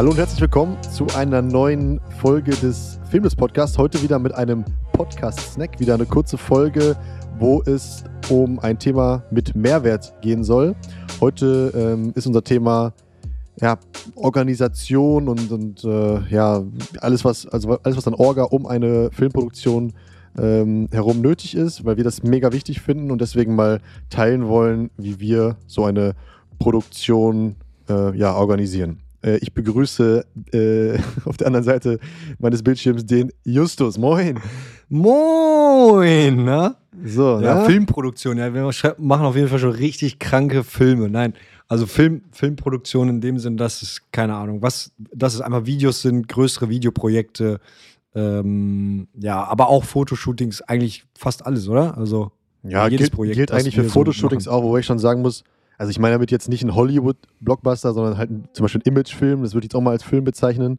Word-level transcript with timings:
Hallo 0.00 0.12
und 0.12 0.16
herzlich 0.16 0.40
willkommen 0.40 0.82
zu 0.82 1.06
einer 1.14 1.42
neuen 1.42 2.00
Folge 2.22 2.52
des 2.52 2.98
Filmless 3.10 3.36
Podcasts. 3.36 3.76
Heute 3.76 4.00
wieder 4.00 4.18
mit 4.18 4.32
einem 4.32 4.64
Podcast-Snack, 4.94 5.78
wieder 5.78 5.92
eine 5.92 6.06
kurze 6.06 6.38
Folge, 6.38 6.96
wo 7.38 7.60
es 7.66 8.02
um 8.30 8.58
ein 8.60 8.78
Thema 8.78 9.22
mit 9.30 9.54
Mehrwert 9.54 10.14
gehen 10.22 10.42
soll. 10.42 10.74
Heute 11.20 11.70
ähm, 11.76 12.12
ist 12.14 12.26
unser 12.26 12.42
Thema 12.42 12.94
ja, 13.60 13.76
Organisation 14.14 15.28
und, 15.28 15.52
und 15.52 15.84
äh, 15.84 16.20
ja, 16.30 16.64
alles 17.02 17.22
was, 17.26 17.46
also 17.46 17.78
alles, 17.82 17.98
was 17.98 18.06
an 18.06 18.14
Orga 18.14 18.44
um 18.44 18.64
eine 18.64 19.10
Filmproduktion 19.12 19.92
ähm, 20.38 20.88
herum 20.92 21.20
nötig 21.20 21.54
ist, 21.54 21.84
weil 21.84 21.98
wir 21.98 22.04
das 22.04 22.22
mega 22.22 22.52
wichtig 22.52 22.80
finden 22.80 23.10
und 23.10 23.20
deswegen 23.20 23.54
mal 23.54 23.82
teilen 24.08 24.48
wollen, 24.48 24.88
wie 24.96 25.20
wir 25.20 25.58
so 25.66 25.84
eine 25.84 26.14
Produktion 26.58 27.56
äh, 27.90 28.16
ja, 28.16 28.34
organisieren. 28.34 29.02
Äh, 29.22 29.36
ich 29.38 29.52
begrüße 29.52 30.24
äh, 30.52 30.98
auf 31.24 31.36
der 31.36 31.46
anderen 31.48 31.64
Seite 31.64 31.98
meines 32.38 32.62
Bildschirms 32.62 33.04
den 33.04 33.32
Justus. 33.44 33.98
Moin. 33.98 34.38
Moin, 34.88 36.44
ne? 36.44 36.74
So, 37.04 37.40
Ja, 37.40 37.60
ne? 37.60 37.64
Filmproduktion, 37.66 38.36
ja, 38.38 38.52
wir 38.52 38.70
machen 38.98 39.24
auf 39.24 39.36
jeden 39.36 39.48
Fall 39.48 39.58
schon 39.58 39.70
richtig 39.70 40.18
kranke 40.18 40.64
Filme. 40.64 41.08
Nein, 41.08 41.34
also 41.68 41.86
Film, 41.86 42.22
Filmproduktion 42.32 43.08
in 43.08 43.20
dem 43.20 43.38
Sinn, 43.38 43.56
dass 43.56 43.82
es, 43.82 44.02
keine 44.12 44.34
Ahnung, 44.34 44.60
was, 44.60 44.92
dass 44.98 45.34
es 45.34 45.40
einfach 45.40 45.66
Videos 45.66 46.02
sind, 46.02 46.28
größere 46.28 46.68
Videoprojekte, 46.68 47.60
ähm, 48.14 49.06
ja, 49.18 49.44
aber 49.44 49.68
auch 49.68 49.84
Fotoshootings, 49.84 50.62
eigentlich 50.62 51.04
fast 51.16 51.46
alles, 51.46 51.68
oder? 51.68 51.96
Also, 51.96 52.32
Ja, 52.64 52.88
jedes 52.88 53.04
gilt, 53.06 53.12
Projekt, 53.12 53.36
gilt 53.36 53.52
eigentlich 53.52 53.76
für 53.76 53.84
so 53.84 53.90
Fotoshootings 53.90 54.46
machen. 54.46 54.54
auch, 54.56 54.64
wobei 54.64 54.80
ich 54.80 54.86
schon 54.86 54.98
sagen 54.98 55.22
muss, 55.22 55.44
also 55.80 55.90
ich 55.90 55.98
meine 55.98 56.14
damit 56.14 56.30
jetzt 56.30 56.48
nicht 56.48 56.62
ein 56.62 56.74
Hollywood-Blockbuster, 56.74 57.92
sondern 57.94 58.18
halt 58.18 58.30
zum 58.52 58.64
Beispiel 58.64 58.82
ein 58.84 58.88
Imagefilm, 58.92 59.42
das 59.42 59.54
würde 59.54 59.64
ich 59.64 59.72
jetzt 59.72 59.74
auch 59.74 59.80
mal 59.80 59.92
als 59.92 60.02
Film 60.02 60.24
bezeichnen. 60.24 60.78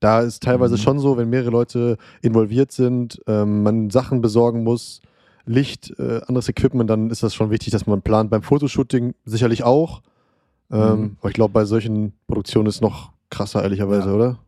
Da 0.00 0.20
ist 0.20 0.42
teilweise 0.42 0.74
Mhm. 0.74 0.78
schon 0.80 0.98
so, 0.98 1.16
wenn 1.16 1.30
mehrere 1.30 1.50
Leute 1.50 1.96
involviert 2.20 2.70
sind, 2.72 3.20
ähm, 3.26 3.62
man 3.62 3.88
Sachen 3.90 4.20
besorgen 4.20 4.62
muss, 4.62 5.00
Licht, 5.46 5.94
äh, 5.98 6.20
anderes 6.26 6.48
Equipment, 6.48 6.88
dann 6.90 7.10
ist 7.10 7.22
das 7.22 7.34
schon 7.34 7.50
wichtig, 7.50 7.70
dass 7.70 7.86
man 7.86 8.02
plant. 8.02 8.30
Beim 8.30 8.42
Fotoshooting 8.42 9.14
sicherlich 9.24 9.62
auch. 9.62 10.02
Ähm, 10.70 10.78
Mhm. 11.00 11.16
Aber 11.20 11.28
ich 11.28 11.34
glaube, 11.34 11.52
bei 11.52 11.64
solchen 11.64 12.12
Produktionen 12.26 12.66
ist 12.66 12.76
es 12.76 12.80
noch 12.80 13.12
krasser, 13.30 13.62
ehrlicherweise, 13.62 14.08
Ja. 14.10 14.14
oder? 14.14 14.38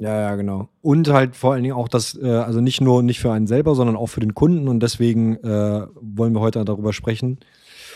Ja, 0.00 0.14
ja, 0.20 0.36
genau. 0.36 0.68
Und 0.80 1.08
halt 1.08 1.34
vor 1.34 1.52
allen 1.54 1.64
Dingen 1.64 1.74
auch 1.74 1.88
das, 1.88 2.16
äh, 2.16 2.28
also 2.30 2.60
nicht 2.60 2.80
nur 2.80 3.02
nicht 3.02 3.18
für 3.18 3.32
einen 3.32 3.48
selber, 3.48 3.74
sondern 3.74 3.96
auch 3.96 4.06
für 4.06 4.20
den 4.20 4.34
Kunden. 4.34 4.68
Und 4.68 4.80
deswegen 4.80 5.36
äh, 5.38 5.86
wollen 6.00 6.34
wir 6.34 6.40
heute 6.40 6.64
darüber 6.64 6.92
sprechen, 6.92 7.38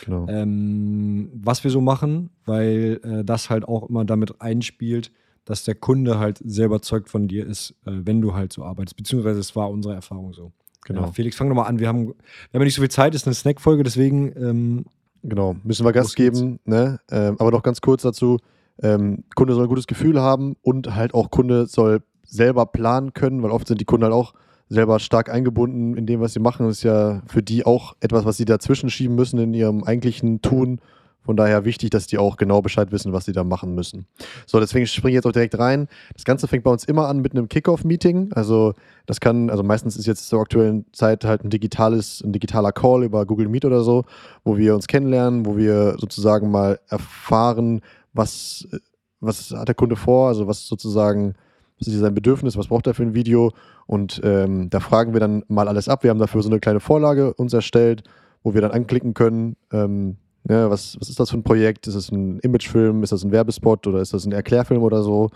Genau. 0.05 0.27
ähm, 0.28 1.31
was 1.34 1.64
wir 1.64 1.70
so 1.70 1.81
machen, 1.81 2.31
weil 2.45 3.00
äh, 3.05 3.25
das 3.25 3.50
halt 3.50 3.67
auch 3.67 3.89
immer 3.89 4.05
damit 4.05 4.41
einspielt, 4.41 5.12
dass 5.45 5.64
der 5.64 5.75
Kunde 5.75 6.19
halt 6.19 6.39
sehr 6.45 6.67
überzeugt 6.67 7.08
von 7.08 7.28
dir 7.28 7.47
ist, 7.47 7.70
äh, 7.86 7.92
wenn 8.05 8.20
du 8.20 8.34
halt 8.34 8.53
so 8.53 8.64
arbeitest. 8.64 8.97
Beziehungsweise 8.97 9.41
es 9.41 9.55
war 9.56 9.70
unsere 9.70 9.95
Erfahrung 9.95 10.33
so. 10.33 10.53
Genau. 10.84 11.03
Ja, 11.03 11.12
Felix, 11.12 11.36
fang 11.36 11.48
doch 11.48 11.55
mal 11.55 11.64
an. 11.64 11.78
Wir 11.78 11.89
haben, 11.89 12.08
wir 12.08 12.14
haben 12.14 12.61
ja 12.61 12.64
nicht 12.64 12.75
so 12.75 12.83
viel 12.83 12.91
Zeit, 12.91 13.14
ist 13.14 13.27
eine 13.27 13.34
Snackfolge, 13.34 13.84
deswegen 13.84 14.33
ähm, 14.36 14.84
Genau, 15.23 15.55
müssen 15.62 15.86
wir 15.86 15.92
Gas 15.92 16.14
geben, 16.14 16.58
ne? 16.64 16.98
Ähm, 17.11 17.36
aber 17.39 17.53
noch 17.53 17.62
ganz 17.62 17.80
kurz 17.80 18.03
dazu: 18.03 18.39
ähm, 18.83 19.25
Kunde 19.34 19.55
soll 19.55 19.64
ein 19.64 19.69
gutes 19.69 19.86
Gefühl 19.86 20.20
haben 20.20 20.56
und 20.62 20.95
halt 20.95 21.14
auch 21.14 21.30
Kunde 21.30 21.67
soll 21.67 22.03
selber 22.25 22.67
planen 22.67 23.12
können, 23.12 23.42
weil 23.42 23.50
oft 23.50 23.69
sind 23.69 23.80
die 23.80 23.84
Kunden 23.84 24.05
halt 24.05 24.14
auch 24.14 24.34
selber 24.69 24.98
stark 24.98 25.31
eingebunden 25.31 25.97
in 25.97 26.07
dem, 26.07 26.20
was 26.20 26.33
sie 26.33 26.41
machen. 26.41 26.67
Das 26.67 26.79
ist 26.79 26.83
ja 26.83 27.23
für 27.27 27.42
die 27.42 27.67
auch 27.67 27.95
etwas, 28.01 28.25
was 28.25 28.36
sie 28.36 28.45
dazwischen 28.45 28.91
schieben 28.91 29.17
müssen 29.17 29.39
in 29.39 29.55
ihrem 29.55 29.85
eigentlichen 29.85 30.42
Tun. 30.42 30.81
Von 31.25 31.36
daher 31.36 31.64
wichtig, 31.64 31.91
dass 31.91 32.09
die 32.09 32.19
auch 32.19 32.36
genau 32.36 32.63
Bescheid 32.63 32.91
wissen, 32.91 33.13
was 33.13 33.27
sie 33.27 33.33
da 33.33 33.45
machen 33.45 33.77
müssen. 33.77 34.07
So, 34.45 34.59
deswegen 34.59 34.86
springe 34.86 35.13
ich 35.13 35.14
jetzt 35.14 35.27
auch 35.27 35.33
direkt 35.33 35.57
rein. 35.57 35.86
Das 36.14 36.25
Ganze 36.25 36.48
fängt 36.48 36.64
bei 36.64 36.70
uns 36.70 36.85
immer 36.85 37.07
an 37.07 37.20
mit 37.20 37.33
einem 37.33 37.48
Kickoff-Meeting. 37.48 38.33
Also 38.33 38.75
das 39.07 39.20
kann, 39.20 39.48
also 39.48 39.63
meistens 39.63 39.97
ist 39.97 40.07
jetzt 40.07 40.29
zur 40.29 40.41
aktuellen 40.41 40.85
Zeit 40.92 41.25
halt 41.25 41.45
ein 41.45 41.51
digitales, 41.51 42.23
ein 42.25 42.33
digitaler 42.33 42.73
Call 42.73 43.05
über 43.05 43.25
Google 43.25 43.48
Meet 43.48 43.65
oder 43.65 43.83
so, 43.83 44.05
wo 44.42 44.57
wir 44.57 44.75
uns 44.75 44.89
kennenlernen, 44.89 45.47
wo 45.47 45.57
wir 45.57 45.97
sozusagen 45.98 46.51
mal 46.51 46.81
erfahren, 46.89 47.83
was, 48.13 48.67
äh, 48.73 48.79
was 49.20 49.53
hat 49.53 49.69
der 49.69 49.77
Kunde 49.77 49.95
vor, 49.95 50.27
also 50.27 50.48
was 50.48 50.67
sozusagen, 50.67 51.35
was 51.79 51.89
ist 51.89 51.99
sein 51.99 52.15
Bedürfnis, 52.15 52.57
was 52.57 52.69
braucht 52.69 52.87
er 52.87 52.95
für 52.95 53.03
ein 53.03 53.15
Video 53.15 53.53
und 53.87 54.21
ähm, 54.25 54.71
da 54.71 54.81
fragen 54.81 55.13
wir 55.13 55.21
dann 55.21 55.45
mal 55.49 55.69
alles 55.69 55.89
ab. 55.89 56.03
Wir 56.03 56.11
haben 56.11 56.19
dafür 56.19 56.43
so 56.43 56.51
eine 56.51 56.61
kleine 56.61 56.81
Vorlage 56.81 57.35
uns 57.35 57.53
erstellt, 57.53 58.05
wo 58.43 58.55
wir 58.55 58.61
dann 58.61 58.71
anklicken 58.71 59.15
können, 59.15 59.57
ähm, 59.73 60.17
ja, 60.49 60.71
was, 60.71 60.97
was 61.01 61.09
ist 61.09 61.21
das 61.21 61.31
für 61.31 61.37
ein 61.37 61.45
Projekt? 61.45 61.87
Ist 61.87 61.95
es 61.95 62.11
ein 62.11 62.41
Imagefilm? 62.41 63.03
Ist 63.03 63.13
das 63.13 63.23
ein 63.23 63.31
Werbespot 63.31 63.87
oder 63.87 64.01
ist 64.01 64.13
das 64.13 64.27
ein 64.27 64.33
Erklärfilm 64.33 64.83
oder 64.83 65.03
so? 65.03 65.31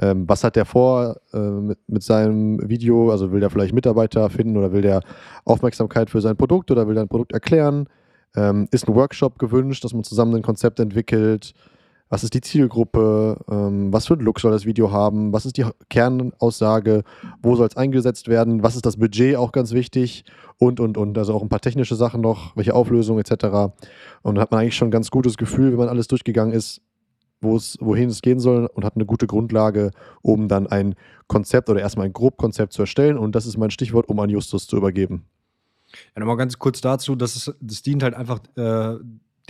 Ähm, 0.00 0.28
was 0.28 0.44
hat 0.44 0.56
der 0.56 0.64
vor 0.64 1.16
äh, 1.34 1.38
mit, 1.38 1.78
mit 1.88 2.02
seinem 2.02 2.68
Video? 2.68 3.10
Also 3.10 3.32
will 3.32 3.40
der 3.40 3.50
vielleicht 3.50 3.74
Mitarbeiter 3.74 4.30
finden 4.30 4.56
oder 4.56 4.72
will 4.72 4.82
der 4.82 5.02
Aufmerksamkeit 5.44 6.10
für 6.10 6.20
sein 6.20 6.36
Produkt 6.36 6.70
oder 6.70 6.86
will 6.86 6.96
er 6.96 7.02
ein 7.02 7.08
Produkt 7.08 7.32
erklären? 7.32 7.88
Ähm, 8.36 8.68
ist 8.70 8.88
ein 8.88 8.94
Workshop 8.94 9.38
gewünscht, 9.38 9.84
dass 9.84 9.92
man 9.92 10.04
zusammen 10.04 10.36
ein 10.36 10.42
Konzept 10.42 10.80
entwickelt? 10.80 11.54
Was 12.12 12.24
ist 12.24 12.34
die 12.34 12.42
Zielgruppe? 12.42 13.38
Ähm, 13.50 13.90
was 13.90 14.06
für 14.06 14.12
einen 14.12 14.22
Look 14.22 14.38
soll 14.38 14.52
das 14.52 14.66
Video 14.66 14.92
haben? 14.92 15.32
Was 15.32 15.46
ist 15.46 15.56
die 15.56 15.64
Kernaussage? 15.88 17.04
Wo 17.42 17.56
soll 17.56 17.68
es 17.68 17.76
eingesetzt 17.78 18.28
werden? 18.28 18.62
Was 18.62 18.76
ist 18.76 18.84
das 18.84 18.98
Budget? 18.98 19.36
Auch 19.36 19.50
ganz 19.50 19.72
wichtig. 19.72 20.26
Und, 20.58 20.78
und, 20.78 20.98
und. 20.98 21.16
Also 21.16 21.32
auch 21.32 21.40
ein 21.40 21.48
paar 21.48 21.62
technische 21.62 21.94
Sachen 21.94 22.20
noch, 22.20 22.54
welche 22.54 22.74
Auflösung 22.74 23.18
etc. 23.18 23.32
Und 24.20 24.34
dann 24.34 24.40
hat 24.40 24.50
man 24.50 24.60
eigentlich 24.60 24.76
schon 24.76 24.88
ein 24.88 24.90
ganz 24.90 25.10
gutes 25.10 25.38
Gefühl, 25.38 25.70
wenn 25.70 25.78
man 25.78 25.88
alles 25.88 26.06
durchgegangen 26.06 26.52
ist, 26.52 26.82
wohin 27.40 28.10
es 28.10 28.20
gehen 28.20 28.40
soll 28.40 28.66
und 28.66 28.84
hat 28.84 28.94
eine 28.96 29.06
gute 29.06 29.26
Grundlage, 29.26 29.90
um 30.20 30.48
dann 30.48 30.66
ein 30.66 30.94
Konzept 31.28 31.70
oder 31.70 31.80
erstmal 31.80 32.04
ein 32.04 32.12
Grobkonzept 32.12 32.74
zu 32.74 32.82
erstellen. 32.82 33.16
Und 33.16 33.34
das 33.34 33.46
ist 33.46 33.56
mein 33.56 33.70
Stichwort, 33.70 34.10
um 34.10 34.20
an 34.20 34.28
Justus 34.28 34.66
zu 34.66 34.76
übergeben. 34.76 35.24
Ja, 36.14 36.20
nochmal 36.20 36.36
ganz 36.36 36.58
kurz 36.58 36.82
dazu, 36.82 37.16
das, 37.16 37.36
ist, 37.36 37.54
das 37.62 37.80
dient 37.80 38.02
halt 38.02 38.12
einfach 38.12 38.40
äh, 38.56 38.98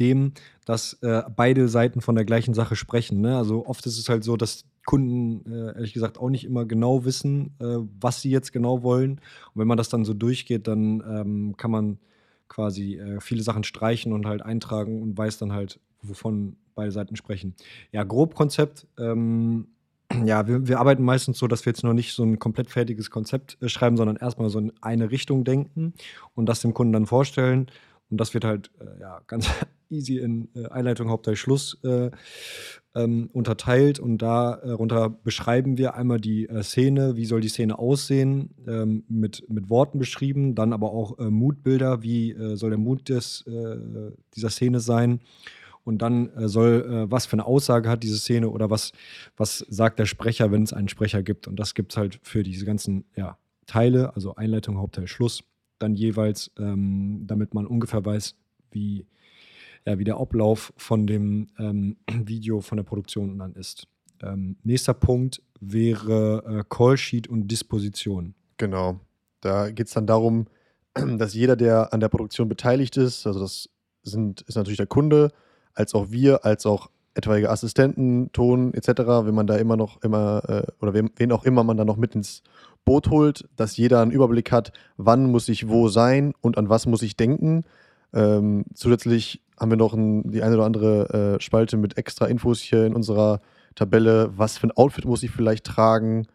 dem, 0.03 0.33
dass 0.65 0.95
äh, 1.03 1.23
beide 1.35 1.69
Seiten 1.69 2.01
von 2.01 2.15
der 2.15 2.25
gleichen 2.25 2.55
Sache 2.55 2.77
sprechen. 2.77 3.21
Ne? 3.21 3.37
Also 3.37 3.67
oft 3.67 3.87
ist 3.87 3.99
es 3.99 4.09
halt 4.09 4.25
so, 4.25 4.37
dass 4.37 4.65
Kunden 4.85 5.51
äh, 5.51 5.75
ehrlich 5.75 5.93
gesagt 5.93 6.19
auch 6.19 6.29
nicht 6.29 6.45
immer 6.45 6.65
genau 6.65 7.05
wissen, 7.05 7.55
äh, 7.61 7.79
was 8.01 8.21
sie 8.21 8.31
jetzt 8.31 8.53
genau 8.53 8.83
wollen. 8.83 9.13
Und 9.13 9.61
wenn 9.61 9.69
man 9.69 9.79
das 9.79 9.89
dann 9.89 10.05
so 10.05 10.13
durchgeht, 10.15 10.67
dann 10.67 11.03
ähm, 11.09 11.57
kann 11.57 11.71
man 11.71 11.99
quasi 12.49 12.97
äh, 12.97 13.21
viele 13.21 13.43
Sachen 13.43 13.65
streichen 13.65 14.13
und 14.13 14.27
halt 14.27 14.43
eintragen 14.43 15.03
und 15.03 15.17
weiß 15.17 15.39
dann 15.39 15.53
halt, 15.53 15.81
wovon 16.03 16.57
beide 16.75 16.91
Seiten 16.91 17.17
sprechen. 17.17 17.55
Ja, 17.93 18.03
Grobkonzept. 18.03 18.87
Ähm, 18.99 19.69
ja, 20.25 20.47
wir, 20.47 20.67
wir 20.67 20.79
arbeiten 20.79 21.05
meistens 21.05 21.39
so, 21.39 21.47
dass 21.47 21.65
wir 21.65 21.71
jetzt 21.71 21.85
noch 21.85 21.95
nicht 21.95 22.13
so 22.13 22.25
ein 22.25 22.39
komplett 22.39 22.71
fertiges 22.71 23.11
Konzept 23.11 23.57
äh, 23.61 23.69
schreiben, 23.69 23.97
sondern 23.97 24.17
erstmal 24.17 24.51
so 24.51 24.59
in 24.59 24.73
eine 24.81 25.11
Richtung 25.11 25.45
denken 25.45 25.95
und 26.35 26.47
das 26.47 26.61
dem 26.61 26.75
Kunden 26.75 26.93
dann 26.93 27.07
vorstellen. 27.07 27.71
Und 28.11 28.21
das 28.21 28.35
wird 28.35 28.45
halt 28.45 28.71
äh, 28.81 29.01
ja, 29.01 29.21
ganz 29.27 29.49
easy 29.93 30.19
in 30.19 30.49
äh, 30.55 30.67
Einleitung, 30.69 31.11
Hauptteil, 31.11 31.37
Schluss 31.37 31.79
äh, 31.85 32.11
ähm, 32.95 33.31
unterteilt. 33.33 33.99
Und 34.01 34.19
darunter 34.19 35.11
beschreiben 35.11 35.79
wir 35.79 35.95
einmal 35.95 36.21
die 36.21 36.49
äh, 36.49 36.63
Szene, 36.63 37.17
wie 37.17 37.27
soll 37.27 37.41
die 37.41 37.49
Szene 37.49 37.79
aussehen, 37.79 38.51
ähm, 38.67 39.05
mit, 39.09 39.49
mit 39.49 39.71
Worten 39.71 39.99
beschrieben, 39.99 40.55
dann 40.55 40.73
aber 40.73 40.93
auch 40.93 41.19
äh, 41.19 41.31
Mutbilder, 41.31 42.03
wie 42.03 42.33
äh, 42.33 42.57
soll 42.57 42.71
der 42.71 42.79
Mut 42.79 43.09
des, 43.09 43.45
äh, 43.47 43.77
dieser 44.35 44.51
Szene 44.51 44.81
sein. 44.81 45.21
Und 45.85 46.01
dann 46.01 46.31
äh, 46.37 46.49
soll, 46.49 46.87
äh, 46.89 47.11
was 47.11 47.27
für 47.27 47.35
eine 47.35 47.45
Aussage 47.45 47.89
hat 47.89 48.03
diese 48.03 48.19
Szene 48.19 48.51
oder 48.51 48.71
was, 48.71 48.93
was 49.37 49.59
sagt 49.69 49.99
der 49.99 50.07
Sprecher, 50.07 50.53
wenn 50.53 50.63
es 50.63 50.73
einen 50.73 50.89
Sprecher 50.89 51.23
gibt. 51.23 51.49
Und 51.49 51.57
das 51.57 51.75
gibt 51.75 51.93
es 51.93 51.97
halt 51.97 52.21
für 52.23 52.43
diese 52.43 52.65
ganzen 52.65 53.05
ja, 53.17 53.37
Teile, 53.67 54.15
also 54.15 54.37
Einleitung, 54.37 54.79
Hauptteil, 54.79 55.09
Schluss, 55.09 55.43
dann 55.79 55.95
jeweils, 55.95 56.53
ähm, 56.59 57.25
damit 57.27 57.55
man 57.55 57.67
ungefähr 57.67 58.05
weiß, 58.05 58.37
wie, 58.71 59.07
ja, 59.87 59.99
wie 59.99 60.05
der 60.05 60.19
Ablauf 60.19 60.73
von 60.77 61.07
dem 61.07 61.49
ähm, 61.59 61.97
Video, 62.11 62.61
von 62.61 62.77
der 62.77 62.85
Produktion 62.85 63.39
dann 63.39 63.55
ist. 63.55 63.87
Ähm, 64.23 64.57
nächster 64.63 64.95
Punkt 64.95 65.43
wäre 65.61 66.45
äh, 66.47 66.65
Callsheet 66.69 67.29
und 67.29 67.49
Disposition. 67.49 68.35
Genau. 68.57 69.01
Da 69.41 69.71
geht 69.71 69.89
es 69.89 69.95
dann 69.95 70.07
darum, 70.07 70.47
dass 70.95 71.35
jeder, 71.35 71.57
der 71.57 71.93
an 71.93 72.01
der 72.01 72.09
Produktion 72.09 72.49
beteiligt 72.49 72.97
ist, 72.97 73.27
also 73.27 73.41
das 73.41 73.69
sind, 74.03 74.43
ist 74.43 74.57
natürlich 74.57 74.79
der 74.79 74.87
Kunde, 74.87 75.31
als 75.75 75.95
auch 75.95 76.11
wir, 76.11 76.45
als 76.45 76.67
auch 76.67 76.91
etwaige 77.15 77.51
Assistenten, 77.51 78.31
Ton 78.33 78.73
etc., 78.75 78.89
wenn 79.25 79.35
man 79.35 79.47
da 79.47 79.57
immer 79.57 79.77
noch 79.77 80.03
immer 80.03 80.43
äh, 80.49 80.63
oder 80.81 80.95
wen, 80.95 81.11
wen 81.17 81.33
auch 81.33 81.45
immer 81.45 81.63
man 81.63 81.77
da 81.77 81.85
noch 81.85 81.97
mit 81.97 82.15
ins 82.15 82.43
Boot 82.85 83.11
holt, 83.11 83.49
dass 83.57 83.77
jeder 83.77 84.01
einen 84.01 84.11
Überblick 84.11 84.51
hat, 84.51 84.73
wann 84.97 85.31
muss 85.31 85.49
ich 85.49 85.69
wo 85.69 85.89
sein 85.89 86.35
und 86.41 86.59
an 86.59 86.69
was 86.69 86.87
muss 86.87 87.03
ich 87.03 87.17
denken. 87.17 87.65
Ähm, 88.15 88.65
zusätzlich 88.75 89.43
haben 89.63 89.71
wir 89.71 89.77
noch 89.77 89.95
ein, 89.95 90.29
die 90.29 90.43
eine 90.43 90.57
oder 90.57 90.67
andere 90.67 91.37
äh, 91.37 91.41
Spalte 91.41 91.77
mit 91.77 91.97
extra 91.97 92.27
Infos 92.27 92.61
hier 92.61 92.85
in 92.85 92.97
unserer 92.97 93.41
Tabelle. 93.77 94.33
Was 94.37 94.59
für 94.59 94.67
ein 94.67 94.73
Outfit 94.73 95.05
muss 95.05 95.23
ich 95.23 95.31
vielleicht 95.31 95.65
tragen? 95.65 96.27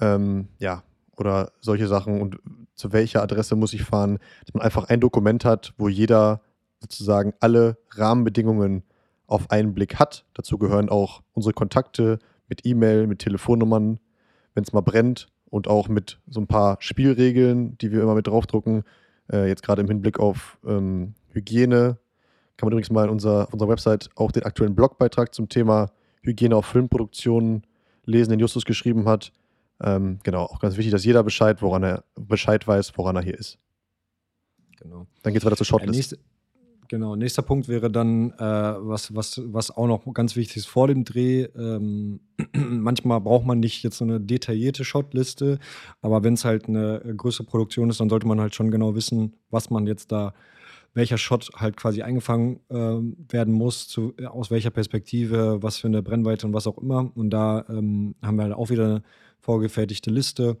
Ähm, 0.00 0.46
ja, 0.58 0.84
oder 1.16 1.50
solche 1.60 1.88
Sachen 1.88 2.20
und 2.20 2.38
zu 2.76 2.92
welcher 2.92 3.20
Adresse 3.20 3.56
muss 3.56 3.74
ich 3.74 3.82
fahren, 3.82 4.20
dass 4.44 4.54
man 4.54 4.62
einfach 4.62 4.84
ein 4.84 5.00
Dokument 5.00 5.44
hat, 5.44 5.74
wo 5.76 5.88
jeder 5.88 6.40
sozusagen 6.78 7.34
alle 7.40 7.78
Rahmenbedingungen 7.90 8.84
auf 9.26 9.50
einen 9.50 9.74
Blick 9.74 9.96
hat. 9.96 10.24
Dazu 10.34 10.56
gehören 10.56 10.88
auch 10.88 11.22
unsere 11.32 11.54
Kontakte, 11.54 12.20
mit 12.48 12.64
E-Mail, 12.64 13.08
mit 13.08 13.18
Telefonnummern, 13.18 13.98
wenn 14.54 14.62
es 14.62 14.72
mal 14.72 14.82
brennt 14.82 15.28
und 15.50 15.66
auch 15.66 15.88
mit 15.88 16.20
so 16.28 16.40
ein 16.40 16.46
paar 16.46 16.76
Spielregeln, 16.78 17.76
die 17.78 17.90
wir 17.90 18.02
immer 18.02 18.14
mit 18.14 18.28
draufdrucken. 18.28 18.84
Äh, 19.32 19.48
jetzt 19.48 19.64
gerade 19.64 19.82
im 19.82 19.88
Hinblick 19.88 20.20
auf 20.20 20.58
ähm, 20.64 21.14
Hygiene. 21.32 21.98
Kann 22.58 22.66
man 22.66 22.72
übrigens 22.72 22.90
mal 22.90 23.04
in 23.04 23.10
unserer, 23.10 23.44
auf 23.44 23.52
unserer 23.52 23.68
Website 23.70 24.10
auch 24.16 24.32
den 24.32 24.42
aktuellen 24.42 24.74
Blogbeitrag 24.74 25.32
zum 25.32 25.48
Thema 25.48 25.92
Hygiene 26.22 26.56
auf 26.56 26.66
Filmproduktionen 26.66 27.62
lesen, 28.04 28.30
den 28.30 28.40
Justus 28.40 28.64
geschrieben 28.64 29.08
hat. 29.08 29.32
Ähm, 29.80 30.18
genau, 30.24 30.42
auch 30.42 30.58
ganz 30.58 30.76
wichtig, 30.76 30.90
dass 30.90 31.04
jeder 31.04 31.22
Bescheid, 31.22 31.62
woran 31.62 31.84
er 31.84 32.04
Bescheid 32.16 32.66
weiß, 32.66 32.92
woran 32.96 33.14
er 33.14 33.22
hier 33.22 33.38
ist. 33.38 33.58
Genau. 34.80 35.06
Dann 35.22 35.32
geht 35.32 35.42
es 35.42 35.46
weiter 35.46 35.56
zur 35.56 35.66
Shotlist. 35.66 35.94
nächste, 35.94 36.18
genau, 36.88 37.14
nächster 37.14 37.42
Punkt 37.42 37.68
wäre 37.68 37.92
dann, 37.92 38.32
äh, 38.32 38.38
was, 38.40 39.14
was, 39.14 39.40
was 39.44 39.70
auch 39.70 39.86
noch 39.86 40.12
ganz 40.12 40.34
wichtig 40.34 40.56
ist 40.56 40.66
vor 40.66 40.88
dem 40.88 41.04
Dreh. 41.04 41.42
Ähm, 41.56 42.18
manchmal 42.56 43.20
braucht 43.20 43.46
man 43.46 43.60
nicht 43.60 43.84
jetzt 43.84 43.98
so 43.98 44.04
eine 44.04 44.20
detaillierte 44.20 44.84
Shotliste, 44.84 45.60
aber 46.00 46.24
wenn 46.24 46.34
es 46.34 46.44
halt 46.44 46.66
eine 46.66 47.00
größere 47.16 47.46
Produktion 47.46 47.88
ist, 47.88 48.00
dann 48.00 48.08
sollte 48.08 48.26
man 48.26 48.40
halt 48.40 48.56
schon 48.56 48.72
genau 48.72 48.96
wissen, 48.96 49.36
was 49.48 49.70
man 49.70 49.86
jetzt 49.86 50.10
da 50.10 50.34
welcher 50.98 51.16
Shot 51.16 51.48
halt 51.56 51.76
quasi 51.76 52.02
eingefangen 52.02 52.60
äh, 52.68 53.32
werden 53.32 53.54
muss, 53.54 53.88
zu, 53.88 54.14
aus 54.26 54.50
welcher 54.50 54.70
Perspektive, 54.70 55.62
was 55.62 55.78
für 55.78 55.86
eine 55.86 56.02
Brennweite 56.02 56.46
und 56.46 56.52
was 56.52 56.66
auch 56.66 56.76
immer. 56.78 57.10
Und 57.14 57.30
da 57.30 57.64
ähm, 57.70 58.14
haben 58.22 58.36
wir 58.36 58.42
halt 58.42 58.54
auch 58.54 58.68
wieder 58.68 58.84
eine 58.84 59.02
vorgefertigte 59.40 60.10
Liste, 60.10 60.58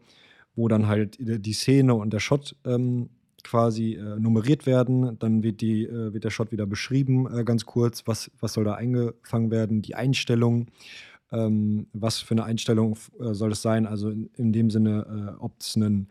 wo 0.54 0.68
dann 0.68 0.86
halt 0.86 1.16
die 1.20 1.52
Szene 1.52 1.94
und 1.94 2.12
der 2.12 2.20
Shot 2.20 2.56
ähm, 2.64 3.10
quasi 3.44 3.94
äh, 3.94 4.18
nummeriert 4.18 4.66
werden. 4.66 5.18
Dann 5.18 5.42
wird, 5.42 5.60
die, 5.60 5.84
äh, 5.84 6.12
wird 6.12 6.24
der 6.24 6.30
Shot 6.30 6.52
wieder 6.52 6.66
beschrieben, 6.66 7.26
äh, 7.32 7.44
ganz 7.44 7.66
kurz, 7.66 8.06
was, 8.06 8.30
was 8.40 8.52
soll 8.54 8.64
da 8.64 8.74
eingefangen 8.74 9.50
werden, 9.50 9.82
die 9.82 9.94
Einstellung. 9.94 10.66
Ähm, 11.30 11.88
was 11.92 12.20
für 12.20 12.32
eine 12.32 12.44
Einstellung 12.44 12.96
äh, 13.20 13.34
soll 13.34 13.52
es 13.52 13.60
sein? 13.60 13.86
Also 13.86 14.08
in, 14.08 14.30
in 14.36 14.52
dem 14.52 14.70
Sinne, 14.70 15.36
äh, 15.36 15.42
ob 15.42 15.52
es 15.60 15.76
ein 15.76 16.08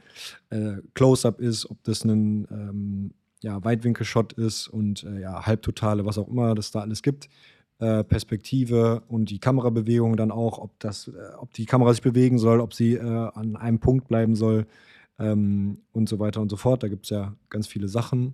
äh, 0.51 0.73
Close-up 0.93 1.39
ist, 1.39 1.69
ob 1.69 1.83
das 1.83 2.03
ein 2.03 2.47
ähm, 2.51 3.11
ja, 3.41 3.63
Weitwinkelshot 3.63 4.33
ist 4.33 4.67
und 4.67 5.03
äh, 5.03 5.21
ja, 5.21 5.45
Halbtotale, 5.45 6.05
was 6.05 6.17
auch 6.17 6.27
immer 6.27 6.55
das 6.55 6.71
da 6.71 6.81
alles 6.81 7.01
gibt. 7.01 7.29
Äh, 7.79 8.03
Perspektive 8.03 9.03
und 9.07 9.29
die 9.29 9.37
Kamerabewegung 9.37 10.17
dann 10.17 10.31
auch, 10.31 10.57
ob 10.57 10.79
das, 10.79 11.09
äh, 11.09 11.35
ob 11.37 11.53
die 11.53 11.67
Kamera 11.67 11.93
sich 11.93 12.01
bewegen 12.01 12.39
soll, 12.39 12.59
ob 12.59 12.73
sie 12.73 12.95
äh, 12.95 13.01
an 13.01 13.55
einem 13.55 13.77
Punkt 13.79 14.07
bleiben 14.07 14.35
soll 14.35 14.65
ähm, 15.19 15.81
und 15.91 16.09
so 16.09 16.17
weiter 16.17 16.41
und 16.41 16.49
so 16.49 16.57
fort. 16.57 16.81
Da 16.81 16.87
gibt 16.87 17.05
es 17.05 17.11
ja 17.11 17.35
ganz 17.49 17.67
viele 17.67 17.87
Sachen. 17.87 18.33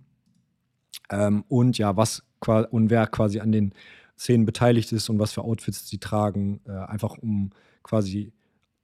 Ähm, 1.09 1.43
und 1.49 1.77
ja, 1.77 1.97
was 1.97 2.23
und 2.71 2.89
wer 2.89 3.07
quasi 3.07 3.41
an 3.41 3.51
den 3.51 3.73
Szenen 4.17 4.45
beteiligt 4.45 4.93
ist 4.93 5.09
und 5.09 5.19
was 5.19 5.33
für 5.33 5.41
Outfits 5.41 5.87
sie 5.87 5.97
tragen, 5.97 6.59
einfach 6.65 7.17
um 7.17 7.51
quasi 7.83 8.33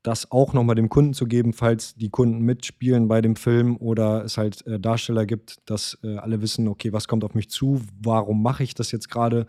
das 0.10 0.32
auch 0.32 0.54
nochmal 0.54 0.76
dem 0.76 0.90
Kunden 0.90 1.14
zu 1.14 1.28
geben, 1.28 1.54
falls 1.54 1.94
die 1.94 2.10
Kunden 2.10 2.40
mitspielen 2.40 3.08
bei 3.08 3.22
dem 3.22 3.36
Film 3.36 3.78
oder 3.78 4.26
es 4.26 4.40
halt 4.40 4.66
äh, 4.66 4.80
Darsteller 4.80 5.28
gibt, 5.28 5.58
dass 5.70 6.00
äh, 6.04 6.18
alle 6.18 6.42
wissen, 6.42 6.68
okay, 6.68 6.92
was 6.92 7.08
kommt 7.08 7.24
auf 7.24 7.36
mich 7.36 7.52
zu, 7.52 7.82
warum 8.02 8.42
mache 8.42 8.64
ich 8.64 8.74
das 8.74 8.92
jetzt 8.92 9.10
gerade, 9.10 9.46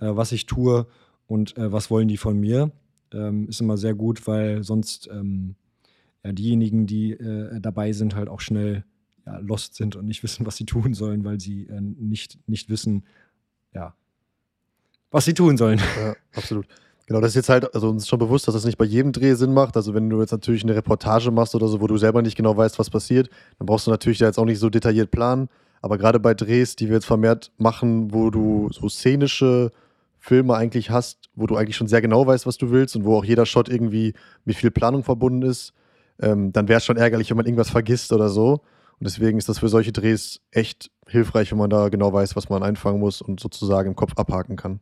äh, 0.00 0.08
was 0.08 0.32
ich 0.32 0.46
tue 0.46 0.88
und 1.28 1.56
äh, 1.56 1.70
was 1.70 1.92
wollen 1.92 2.08
die 2.08 2.16
von 2.16 2.40
mir. 2.40 2.72
Ähm, 3.12 3.48
ist 3.48 3.60
immer 3.60 3.76
sehr 3.76 3.94
gut, 3.94 4.26
weil 4.26 4.64
sonst 4.64 5.08
ähm, 5.12 5.54
ja, 6.24 6.32
diejenigen, 6.32 6.88
die 6.88 7.12
äh, 7.12 7.60
dabei 7.60 7.92
sind, 7.92 8.16
halt 8.16 8.28
auch 8.28 8.40
schnell 8.40 8.84
ja, 9.26 9.38
lost 9.38 9.76
sind 9.76 9.94
und 9.94 10.06
nicht 10.06 10.22
wissen, 10.24 10.44
was 10.44 10.56
sie 10.56 10.66
tun 10.66 10.92
sollen, 10.92 11.24
weil 11.24 11.38
sie 11.38 11.68
äh, 11.68 11.80
nicht, 11.80 12.36
nicht 12.48 12.68
wissen, 12.68 13.04
ja, 13.72 13.94
was 15.12 15.24
sie 15.24 15.34
tun 15.34 15.56
sollen. 15.56 15.78
Ja, 15.78 16.16
absolut. 16.34 16.66
Genau, 17.10 17.20
das 17.20 17.30
ist 17.30 17.34
jetzt 17.34 17.48
halt, 17.48 17.74
also 17.74 17.88
uns 17.88 18.04
ist 18.04 18.08
schon 18.08 18.20
bewusst, 18.20 18.46
dass 18.46 18.54
das 18.54 18.64
nicht 18.64 18.78
bei 18.78 18.84
jedem 18.84 19.10
Dreh 19.10 19.34
Sinn 19.34 19.52
macht. 19.52 19.76
Also 19.76 19.94
wenn 19.94 20.08
du 20.08 20.20
jetzt 20.20 20.30
natürlich 20.30 20.62
eine 20.62 20.76
Reportage 20.76 21.32
machst 21.32 21.56
oder 21.56 21.66
so, 21.66 21.80
wo 21.80 21.88
du 21.88 21.96
selber 21.96 22.22
nicht 22.22 22.36
genau 22.36 22.56
weißt, 22.56 22.78
was 22.78 22.88
passiert, 22.88 23.28
dann 23.58 23.66
brauchst 23.66 23.88
du 23.88 23.90
natürlich 23.90 24.18
da 24.18 24.26
jetzt 24.26 24.38
auch 24.38 24.44
nicht 24.44 24.60
so 24.60 24.70
detailliert 24.70 25.10
planen. 25.10 25.48
Aber 25.82 25.98
gerade 25.98 26.20
bei 26.20 26.34
Drehs, 26.34 26.76
die 26.76 26.86
wir 26.86 26.94
jetzt 26.94 27.06
vermehrt 27.06 27.50
machen, 27.58 28.14
wo 28.14 28.30
du 28.30 28.68
so 28.70 28.88
szenische 28.88 29.72
Filme 30.20 30.54
eigentlich 30.54 30.90
hast, 30.90 31.30
wo 31.34 31.48
du 31.48 31.56
eigentlich 31.56 31.74
schon 31.74 31.88
sehr 31.88 32.00
genau 32.00 32.28
weißt, 32.28 32.46
was 32.46 32.58
du 32.58 32.70
willst 32.70 32.94
und 32.94 33.04
wo 33.04 33.16
auch 33.16 33.24
jeder 33.24 33.44
Shot 33.44 33.68
irgendwie 33.68 34.14
mit 34.44 34.54
viel 34.54 34.70
Planung 34.70 35.02
verbunden 35.02 35.42
ist, 35.42 35.72
ähm, 36.20 36.52
dann 36.52 36.68
wäre 36.68 36.78
es 36.78 36.84
schon 36.84 36.96
ärgerlich, 36.96 37.28
wenn 37.28 37.38
man 37.38 37.46
irgendwas 37.46 37.70
vergisst 37.70 38.12
oder 38.12 38.28
so. 38.28 38.52
Und 39.00 39.04
deswegen 39.04 39.36
ist 39.36 39.48
das 39.48 39.58
für 39.58 39.68
solche 39.68 39.90
Drehs 39.90 40.42
echt 40.52 40.92
hilfreich, 41.08 41.50
wenn 41.50 41.58
man 41.58 41.70
da 41.70 41.88
genau 41.88 42.12
weiß, 42.12 42.36
was 42.36 42.48
man 42.48 42.62
einfangen 42.62 43.00
muss 43.00 43.20
und 43.20 43.40
sozusagen 43.40 43.88
im 43.88 43.96
Kopf 43.96 44.12
abhaken 44.14 44.54
kann. 44.54 44.78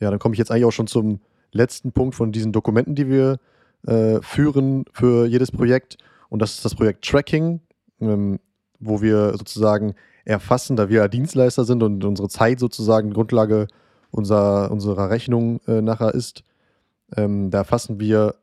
Ja, 0.00 0.10
dann 0.10 0.18
komme 0.18 0.34
ich 0.34 0.38
jetzt 0.38 0.50
eigentlich 0.50 0.66
auch 0.66 0.72
schon 0.72 0.86
zum 0.86 1.20
letzten 1.52 1.92
Punkt 1.92 2.14
von 2.14 2.32
diesen 2.32 2.52
Dokumenten, 2.52 2.94
die 2.94 3.08
wir 3.08 3.38
äh, 3.86 4.20
führen 4.22 4.84
für 4.92 5.26
jedes 5.26 5.50
Projekt. 5.50 5.98
Und 6.28 6.40
das 6.40 6.54
ist 6.54 6.64
das 6.64 6.74
Projekt 6.74 7.04
Tracking, 7.04 7.60
ähm, 8.00 8.38
wo 8.78 9.02
wir 9.02 9.32
sozusagen 9.32 9.94
erfassen, 10.24 10.76
da 10.76 10.88
wir 10.88 11.08
Dienstleister 11.08 11.64
sind 11.64 11.82
und 11.82 12.04
unsere 12.04 12.28
Zeit 12.28 12.60
sozusagen 12.60 13.12
Grundlage 13.12 13.68
unserer, 14.10 14.70
unserer 14.70 15.10
Rechnung 15.10 15.60
äh, 15.66 15.80
nachher 15.80 16.14
ist. 16.14 16.44
Ähm, 17.16 17.50
da 17.50 17.58
erfassen 17.58 18.00
wir, 18.00 18.36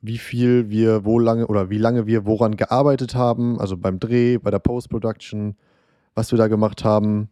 wie 0.00 0.18
viel 0.18 0.68
wir 0.68 1.04
wo 1.04 1.18
lange 1.18 1.46
oder 1.46 1.70
wie 1.70 1.78
lange 1.78 2.06
wir 2.06 2.26
woran 2.26 2.56
gearbeitet 2.56 3.14
haben, 3.14 3.60
also 3.60 3.76
beim 3.76 3.98
Dreh, 3.98 4.38
bei 4.38 4.50
der 4.50 4.58
Post-Production, 4.58 5.56
was 6.14 6.32
wir 6.32 6.38
da 6.38 6.48
gemacht 6.48 6.84
haben 6.84 7.30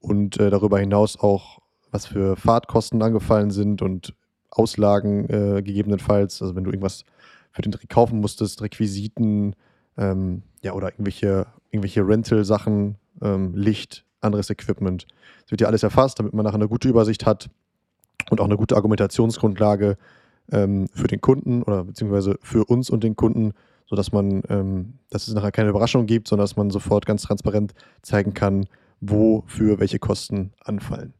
und 0.00 0.38
äh, 0.38 0.50
darüber 0.50 0.78
hinaus 0.78 1.18
auch, 1.18 1.60
was 1.90 2.06
für 2.06 2.36
Fahrtkosten 2.36 3.02
angefallen 3.02 3.50
sind 3.50 3.80
und 3.80 4.14
Auslagen 4.54 5.28
äh, 5.28 5.62
gegebenenfalls, 5.62 6.40
also 6.42 6.54
wenn 6.54 6.64
du 6.64 6.70
irgendwas 6.70 7.04
für 7.52 7.62
den 7.62 7.72
Dreh 7.72 7.86
kaufen 7.86 8.20
musstest, 8.20 8.62
Requisiten, 8.62 9.54
ähm, 9.96 10.42
ja, 10.62 10.72
oder 10.72 10.88
irgendwelche, 10.88 11.46
irgendwelche 11.70 12.06
Rental-Sachen, 12.06 12.96
ähm, 13.22 13.54
Licht, 13.54 14.04
anderes 14.20 14.50
Equipment. 14.50 15.06
Das 15.42 15.50
wird 15.52 15.60
ja 15.60 15.68
alles 15.68 15.82
erfasst, 15.82 16.18
damit 16.18 16.34
man 16.34 16.44
nachher 16.44 16.56
eine 16.56 16.68
gute 16.68 16.88
Übersicht 16.88 17.26
hat 17.26 17.50
und 18.30 18.40
auch 18.40 18.46
eine 18.46 18.56
gute 18.56 18.74
Argumentationsgrundlage 18.76 19.96
ähm, 20.50 20.88
für 20.94 21.06
den 21.06 21.20
Kunden 21.20 21.62
oder 21.62 21.84
beziehungsweise 21.84 22.38
für 22.42 22.64
uns 22.64 22.90
und 22.90 23.04
den 23.04 23.16
Kunden, 23.16 23.52
sodass 23.86 24.12
man, 24.12 24.42
ähm, 24.48 24.94
dass 25.10 25.28
es 25.28 25.34
nachher 25.34 25.52
keine 25.52 25.70
Überraschung 25.70 26.06
gibt, 26.06 26.28
sondern 26.28 26.44
dass 26.44 26.56
man 26.56 26.70
sofort 26.70 27.06
ganz 27.06 27.22
transparent 27.22 27.74
zeigen 28.02 28.34
kann, 28.34 28.66
wofür 29.00 29.78
welche 29.78 29.98
Kosten 29.98 30.52
anfallen. 30.60 31.12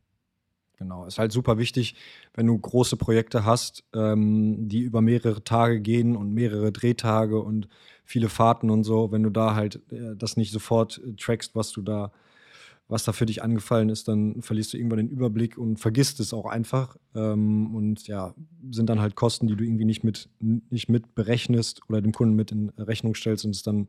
Genau, 0.77 1.07
ist 1.07 1.19
halt 1.19 1.31
super 1.31 1.57
wichtig, 1.59 1.95
wenn 2.35 2.47
du 2.47 2.59
große 2.59 2.97
Projekte 2.97 3.45
hast, 3.45 3.85
ähm, 3.95 4.69
die 4.69 4.81
über 4.81 5.01
mehrere 5.01 5.45
Tage 5.45 5.81
gehen 5.81 6.17
und 6.17 6.33
mehrere 6.35 6.73
Drehtage 6.73 7.41
und 7.41 7.69
viele 8.05 8.29
Fahrten 8.29 8.71
und 8.71 8.83
so, 8.83 9.13
wenn 9.13 9.23
du 9.23 9.31
da 9.31 9.55
halt 9.55 9.81
äh, 9.93 10.17
das 10.17 10.37
nicht 10.37 10.53
sofort 10.53 11.01
äh, 11.07 11.15
trackst, 11.15 11.55
was 11.55 11.71
du 11.71 11.81
da, 11.81 12.11
was 12.89 13.05
da 13.05 13.13
für 13.13 13.25
dich 13.25 13.43
angefallen 13.43 13.89
ist, 13.89 14.09
dann 14.09 14.43
verlierst 14.43 14.73
du 14.73 14.77
irgendwann 14.77 14.99
den 14.99 15.09
Überblick 15.11 15.57
und 15.57 15.79
vergisst 15.79 16.19
es 16.19 16.35
auch 16.35 16.47
einfach. 16.47 16.97
Ähm, 17.15 17.75
und 17.75 18.09
ja, 18.09 18.35
sind 18.71 18.91
dann 18.91 19.01
halt 19.01 19.15
Kosten, 19.15 19.47
die 19.47 19.55
du 19.57 19.65
irgendwie 19.65 19.85
nicht 19.85 20.03
mit, 20.03 20.29
nicht 20.41 20.89
mit 20.89 21.15
berechnest 21.15 21.83
oder 21.89 22.03
dem 22.03 22.13
Kunden 22.13 22.35
mit 22.35 22.51
in 22.51 22.71
Rechnung 22.79 23.15
stellst 23.15 23.45
und 23.45 23.55
es 23.55 23.63
dann 23.63 23.87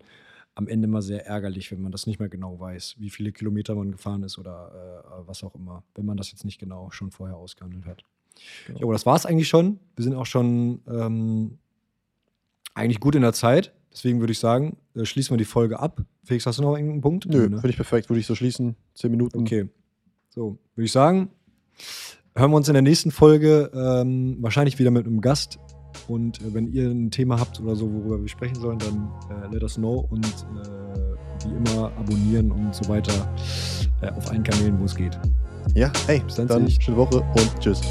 am 0.55 0.67
Ende 0.67 0.87
immer 0.87 1.01
sehr 1.01 1.25
ärgerlich, 1.25 1.71
wenn 1.71 1.81
man 1.81 1.91
das 1.91 2.07
nicht 2.07 2.19
mehr 2.19 2.29
genau 2.29 2.59
weiß, 2.59 2.95
wie 2.97 3.09
viele 3.09 3.31
Kilometer 3.31 3.75
man 3.75 3.91
gefahren 3.91 4.23
ist 4.23 4.37
oder 4.37 5.03
äh, 5.05 5.27
was 5.27 5.43
auch 5.43 5.53
immer, 5.53 5.83
wenn 5.95 6.05
man 6.05 6.17
das 6.17 6.31
jetzt 6.31 6.45
nicht 6.45 6.59
genau 6.59 6.89
schon 6.91 7.11
vorher 7.11 7.35
ausgehandelt 7.35 7.85
hat. 7.85 8.03
Genau. 8.67 8.79
Jo, 8.79 8.91
das 8.91 9.05
war 9.05 9.15
es 9.15 9.25
eigentlich 9.25 9.49
schon. 9.49 9.79
Wir 9.95 10.03
sind 10.03 10.15
auch 10.15 10.25
schon 10.25 10.81
ähm, 10.87 11.57
eigentlich 12.73 12.99
gut 12.99 13.15
in 13.15 13.21
der 13.21 13.33
Zeit. 13.33 13.73
Deswegen 13.91 14.19
würde 14.19 14.31
ich 14.31 14.39
sagen, 14.39 14.77
äh, 14.95 15.05
schließen 15.05 15.33
wir 15.33 15.37
die 15.37 15.45
Folge 15.45 15.79
ab. 15.79 16.01
Felix, 16.23 16.45
hast 16.45 16.59
du 16.59 16.63
noch 16.63 16.75
irgendeinen 16.75 17.01
Punkt? 17.01 17.25
Nö, 17.27 17.49
ne? 17.49 17.57
finde 17.57 17.69
ich 17.69 17.75
perfekt. 17.75 18.09
Würde 18.09 18.19
ich 18.19 18.25
so 18.25 18.35
schließen. 18.35 18.75
Zehn 18.93 19.11
Minuten. 19.11 19.39
Okay. 19.39 19.67
So, 20.29 20.57
würde 20.75 20.85
ich 20.85 20.91
sagen, 20.91 21.29
hören 22.35 22.51
wir 22.51 22.57
uns 22.57 22.67
in 22.67 22.73
der 22.73 22.81
nächsten 22.81 23.11
Folge 23.11 23.71
ähm, 23.73 24.37
wahrscheinlich 24.41 24.79
wieder 24.79 24.91
mit 24.91 25.05
einem 25.05 25.21
Gast. 25.21 25.59
Und 26.07 26.41
äh, 26.41 26.53
wenn 26.53 26.71
ihr 26.71 26.89
ein 26.89 27.11
Thema 27.11 27.39
habt 27.39 27.59
oder 27.59 27.75
so, 27.75 27.91
worüber 27.91 28.21
wir 28.21 28.27
sprechen 28.27 28.55
sollen, 28.55 28.79
dann 28.79 29.09
äh, 29.29 29.53
let 29.53 29.63
us 29.63 29.75
know 29.75 30.07
und 30.09 30.25
äh, 30.25 31.45
wie 31.45 31.55
immer 31.55 31.91
abonnieren 31.97 32.51
und 32.51 32.73
so 32.73 32.87
weiter 32.87 33.13
äh, 34.01 34.09
auf 34.09 34.29
allen 34.29 34.43
Kanälen, 34.43 34.79
wo 34.79 34.85
es 34.85 34.95
geht. 34.95 35.17
Ja, 35.73 35.91
ey, 36.07 36.19
bis 36.19 36.35
dann, 36.35 36.47
dann 36.47 36.69
schöne 36.69 36.97
Woche 36.97 37.21
und 37.21 37.59
tschüss. 37.59 37.81